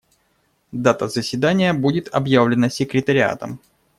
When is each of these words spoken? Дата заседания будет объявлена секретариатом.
Дата 0.73 1.07
заседания 1.07 1.73
будет 1.75 2.07
объявлена 2.11 2.71
секретариатом. 2.71 3.59